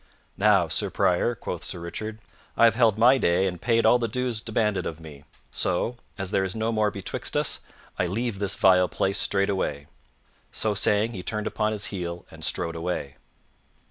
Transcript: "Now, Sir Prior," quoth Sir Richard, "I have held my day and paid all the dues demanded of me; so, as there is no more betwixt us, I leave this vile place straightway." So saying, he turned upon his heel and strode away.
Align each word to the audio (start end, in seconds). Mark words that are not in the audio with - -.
"Now, 0.39 0.67
Sir 0.67 0.89
Prior," 0.89 1.35
quoth 1.35 1.63
Sir 1.63 1.79
Richard, 1.79 2.21
"I 2.57 2.65
have 2.65 2.73
held 2.73 2.97
my 2.97 3.19
day 3.19 3.45
and 3.45 3.61
paid 3.61 3.85
all 3.85 3.99
the 3.99 4.07
dues 4.07 4.41
demanded 4.41 4.87
of 4.87 4.99
me; 4.99 5.25
so, 5.51 5.95
as 6.17 6.31
there 6.31 6.43
is 6.43 6.55
no 6.55 6.71
more 6.71 6.89
betwixt 6.89 7.37
us, 7.37 7.59
I 7.99 8.07
leave 8.07 8.39
this 8.39 8.55
vile 8.55 8.89
place 8.89 9.19
straightway." 9.19 9.85
So 10.51 10.73
saying, 10.73 11.11
he 11.13 11.21
turned 11.21 11.45
upon 11.45 11.71
his 11.71 11.85
heel 11.93 12.25
and 12.31 12.43
strode 12.43 12.75
away. 12.75 13.17